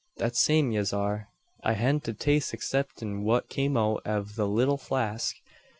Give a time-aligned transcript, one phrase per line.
[0.17, 1.29] That same yez are.
[1.63, 5.35] I hadn't a taste exciptin what came out av the little flask.